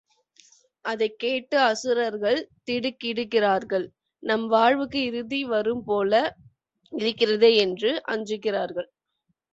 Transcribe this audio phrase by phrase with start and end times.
[0.85, 3.85] அதைக் கேட்டு அசுரர்கள் திடுக்கிடுகிறார்கள்
[4.23, 6.13] நம் வாழ்வுக்கு இறுதி வரும்போல
[6.93, 8.89] இருக்கிறதே என்று அஞ்சுகிறார்கள்.